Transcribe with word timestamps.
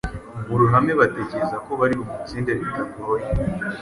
mu 0.47 0.55
ruhame 0.61 0.91
batekereza 0.99 1.55
ko 1.65 1.71
bari 1.79 1.93
bumutsinde 1.99 2.51
bitabagoye, 2.59 3.25